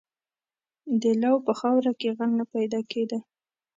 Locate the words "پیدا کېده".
2.53-3.19